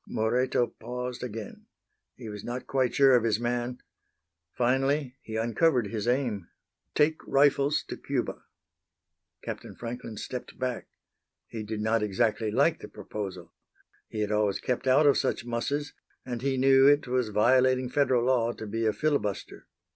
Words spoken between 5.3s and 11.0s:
uncovered his aim: "Take rifles to Cuba." Captain Franklin stepped back.